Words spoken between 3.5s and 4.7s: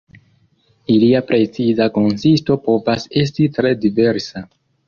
tre diversa.